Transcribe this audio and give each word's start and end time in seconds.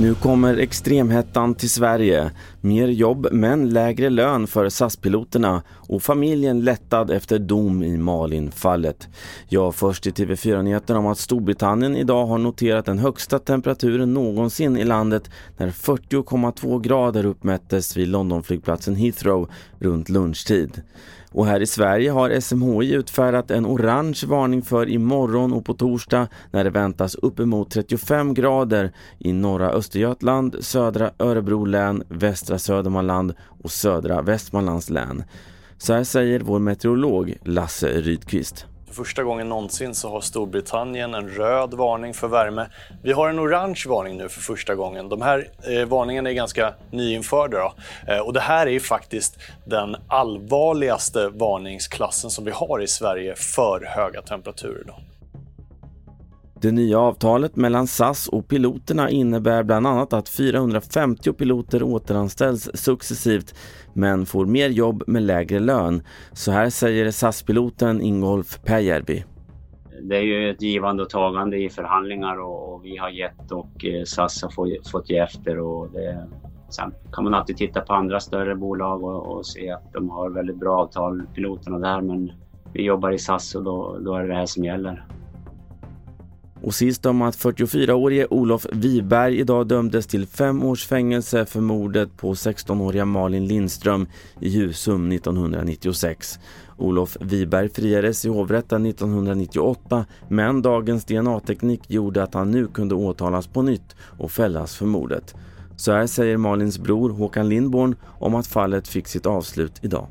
Nu 0.00 0.14
kommer 0.14 0.56
extremhettan 0.56 1.54
till 1.54 1.70
Sverige. 1.70 2.30
Mer 2.60 2.88
jobb 2.88 3.26
men 3.32 3.70
lägre 3.70 4.10
lön 4.10 4.46
för 4.46 4.68
SAS-piloterna 4.68 5.62
och 5.68 6.02
familjen 6.02 6.64
lättad 6.64 7.10
efter 7.10 7.38
dom 7.38 7.82
i 7.82 7.96
Malin-fallet. 7.96 9.08
Ja, 9.48 9.72
först 9.72 10.06
i 10.06 10.10
TV4-nyheterna 10.10 10.98
om 10.98 11.06
att 11.06 11.18
Storbritannien 11.18 11.96
idag 11.96 12.26
har 12.26 12.38
noterat 12.38 12.86
den 12.86 12.98
högsta 12.98 13.38
temperaturen 13.38 14.14
någonsin 14.14 14.76
i 14.76 14.84
landet 14.84 15.30
när 15.56 15.70
40,2 15.70 16.80
grader 16.80 17.26
uppmättes 17.26 17.96
vid 17.96 18.08
Londonflygplatsen 18.08 18.94
Heathrow 18.94 19.50
runt 19.78 20.08
lunchtid. 20.08 20.82
Och 21.32 21.46
här 21.46 21.60
i 21.60 21.66
Sverige 21.66 22.10
har 22.10 22.40
SMHI 22.40 22.94
utfärdat 22.94 23.50
en 23.50 23.66
orange 23.66 24.22
varning 24.26 24.62
för 24.62 24.88
imorgon 24.88 25.52
och 25.52 25.64
på 25.64 25.74
torsdag 25.74 26.28
när 26.50 26.64
det 26.64 26.70
väntas 26.70 27.14
uppemot 27.14 27.70
35 27.70 28.34
grader 28.34 28.92
i 29.18 29.32
norra 29.32 29.70
Östergötland, 29.70 30.56
södra 30.60 31.10
Örebro 31.18 31.64
län, 31.64 32.02
västra 32.08 32.58
Södermanland 32.58 33.34
och 33.62 33.70
södra 33.70 34.22
Västmanlands 34.22 34.90
län. 34.90 35.24
Så 35.78 35.92
här 35.92 36.04
säger 36.04 36.40
vår 36.40 36.58
meteorolog 36.58 37.34
Lasse 37.44 38.00
Rydqvist. 38.00 38.66
För 38.90 39.04
första 39.04 39.22
gången 39.22 39.48
någonsin 39.48 39.94
så 39.94 40.10
har 40.10 40.20
Storbritannien 40.20 41.14
en 41.14 41.28
röd 41.28 41.74
varning 41.74 42.14
för 42.14 42.28
värme. 42.28 42.66
Vi 43.02 43.12
har 43.12 43.28
en 43.28 43.40
orange 43.40 43.84
varning 43.88 44.16
nu 44.16 44.28
för 44.28 44.40
första 44.40 44.74
gången. 44.74 45.08
De 45.08 45.22
här 45.22 45.48
eh, 45.62 45.84
varningarna 45.84 46.30
är 46.30 46.34
ganska 46.34 46.74
nyinförda. 46.90 47.58
Då. 47.58 47.72
Eh, 48.12 48.18
och 48.18 48.32
det 48.32 48.40
här 48.40 48.66
är 48.66 48.80
faktiskt 48.80 49.38
den 49.64 49.96
allvarligaste 50.08 51.28
varningsklassen 51.28 52.30
som 52.30 52.44
vi 52.44 52.50
har 52.50 52.82
i 52.82 52.86
Sverige 52.86 53.34
för 53.34 53.84
höga 53.84 54.22
temperaturer. 54.22 54.84
Då. 54.86 54.94
Det 56.62 56.72
nya 56.72 56.98
avtalet 56.98 57.56
mellan 57.56 57.86
SAS 57.86 58.28
och 58.28 58.48
piloterna 58.48 59.10
innebär 59.10 59.62
bland 59.62 59.86
annat 59.86 60.12
att 60.12 60.28
450 60.28 61.32
piloter 61.32 61.82
återanställs 61.82 62.70
successivt 62.74 63.54
men 63.94 64.26
får 64.26 64.46
mer 64.46 64.68
jobb 64.68 65.02
med 65.06 65.22
lägre 65.22 65.58
lön. 65.60 66.02
Så 66.32 66.52
här 66.52 66.70
säger 66.70 67.10
SAS-piloten 67.10 68.00
Ingolf 68.00 68.60
Pääjärvi. 68.64 69.24
Det 70.02 70.16
är 70.16 70.22
ju 70.22 70.50
ett 70.50 70.62
givande 70.62 71.02
och 71.02 71.10
tagande 71.10 71.56
i 71.56 71.70
förhandlingar 71.70 72.40
och, 72.40 72.84
vi 72.84 72.96
har 72.96 73.10
gett 73.10 73.52
och 73.52 73.84
eh, 73.84 74.04
SAS 74.04 74.42
har 74.42 74.90
fått 74.90 75.10
ge 75.10 75.18
efter. 75.18 75.58
Och 75.58 75.90
det, 75.92 76.28
sen 76.70 76.92
kan 77.12 77.24
man 77.24 77.34
alltid 77.34 77.56
titta 77.56 77.80
på 77.80 77.92
andra 77.92 78.20
större 78.20 78.56
bolag 78.56 79.04
och, 79.04 79.36
och 79.36 79.46
se 79.46 79.70
att 79.70 79.92
de 79.92 80.10
har 80.10 80.30
väldigt 80.30 80.60
bra 80.60 80.78
avtal, 80.78 81.22
piloterna 81.34 81.78
där, 81.78 82.00
men 82.00 82.32
vi 82.72 82.82
jobbar 82.82 83.10
i 83.10 83.18
SAS 83.18 83.54
och 83.54 83.62
då, 83.62 83.98
då 84.00 84.14
är 84.14 84.22
det 84.22 84.28
det 84.28 84.34
här 84.34 84.46
som 84.46 84.64
gäller. 84.64 85.06
Och 86.62 86.74
sist 86.74 87.06
om 87.06 87.22
att 87.22 87.36
44-årige 87.36 88.26
Olof 88.30 88.66
Wiberg 88.72 89.38
idag 89.38 89.66
dömdes 89.66 90.06
till 90.06 90.26
fem 90.26 90.64
års 90.64 90.86
fängelse 90.86 91.46
för 91.46 91.60
mordet 91.60 92.16
på 92.16 92.34
16-åriga 92.34 93.04
Malin 93.04 93.46
Lindström 93.46 94.06
i 94.40 94.58
Husum 94.58 95.12
1996. 95.12 96.38
Olof 96.76 97.16
Wiberg 97.20 97.68
friades 97.68 98.24
i 98.24 98.28
hovrätten 98.28 98.86
1998 98.86 100.06
men 100.28 100.62
dagens 100.62 101.04
DNA-teknik 101.04 101.90
gjorde 101.90 102.22
att 102.22 102.34
han 102.34 102.50
nu 102.50 102.66
kunde 102.66 102.94
åtalas 102.94 103.46
på 103.46 103.62
nytt 103.62 103.96
och 104.18 104.30
fällas 104.30 104.76
för 104.76 104.86
mordet. 104.86 105.34
Så 105.76 105.92
här 105.92 106.06
säger 106.06 106.36
Malins 106.36 106.78
bror 106.78 107.10
Håkan 107.10 107.48
Lindborn 107.48 107.96
om 108.18 108.34
att 108.34 108.46
fallet 108.46 108.88
fick 108.88 109.08
sitt 109.08 109.26
avslut 109.26 109.72
idag. 109.82 110.06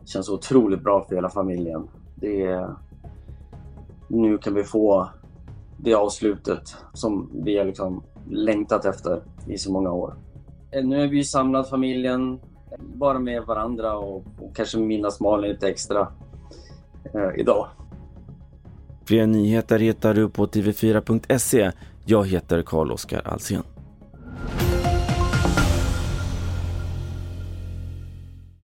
Det 0.00 0.08
känns 0.08 0.28
otroligt 0.28 0.82
bra 0.82 1.06
för 1.08 1.14
hela 1.14 1.30
familjen. 1.30 1.88
Det 2.14 2.42
är... 2.42 2.68
Nu 4.08 4.38
kan 4.38 4.54
vi 4.54 4.64
få 4.64 5.08
det 5.78 5.94
avslutet 5.94 6.76
som 6.92 7.30
vi 7.44 7.58
har 7.58 7.64
liksom 7.64 8.02
längtat 8.30 8.84
efter 8.84 9.22
i 9.46 9.58
så 9.58 9.72
många 9.72 9.92
år. 9.92 10.14
Eh, 10.70 10.84
nu 10.84 11.02
är 11.02 11.08
vi 11.08 11.24
samlad 11.24 11.68
familjen, 11.68 12.40
bara 12.78 13.18
med 13.18 13.42
varandra 13.42 13.98
och, 13.98 14.16
och 14.16 14.56
kanske 14.56 14.78
minnas 14.78 15.20
Malin 15.20 15.50
lite 15.50 15.68
extra 15.68 16.08
eh, 17.14 17.40
idag. 17.40 17.66
Fler 19.04 19.26
nyheter 19.26 19.78
hittar 19.78 20.14
du 20.14 20.28
på 20.28 20.46
tv4.se. 20.46 21.72
Jag 22.04 22.26
heter 22.26 22.62
Carl-Oskar 22.62 23.22
Alsen. 23.24 23.62